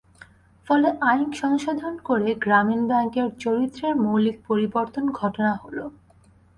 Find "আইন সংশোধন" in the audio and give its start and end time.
1.01-1.93